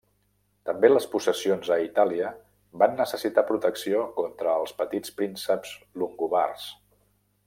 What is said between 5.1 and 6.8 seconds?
prínceps longobards.